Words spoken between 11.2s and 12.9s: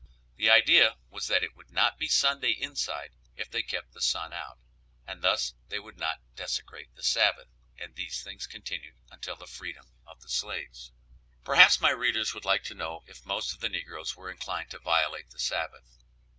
Perhaps my readers would like to